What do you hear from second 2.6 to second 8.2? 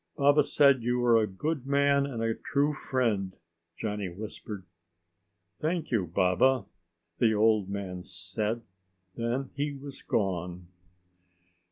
friend," Johnny whispered. "Thank you, Baba," the old man